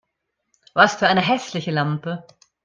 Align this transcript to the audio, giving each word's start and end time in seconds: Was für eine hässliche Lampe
Was 0.73 0.95
für 0.95 1.05
eine 1.09 1.21
hässliche 1.21 1.69
Lampe 1.69 2.25